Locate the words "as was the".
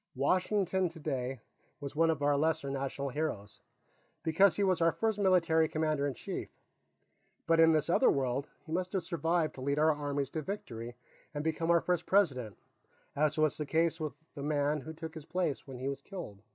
13.15-13.65